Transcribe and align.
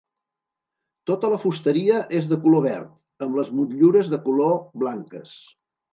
Tota 1.09 1.29
la 1.33 1.37
fusteria 1.43 1.99
és 2.21 2.29
de 2.31 2.39
color 2.45 2.65
verd 2.65 3.27
amb 3.27 3.39
les 3.41 3.55
motllures 3.59 4.11
de 4.15 4.21
color 4.29 4.57
blanques. 4.87 5.37